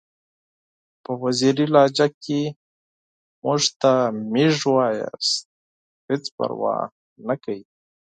[1.03, 2.53] په وزیري لهجه کې که
[3.43, 3.91] موږ ته
[4.33, 5.43] میژ ووایاست
[6.09, 6.75] هیڅ پروا
[7.27, 7.61] نکوي!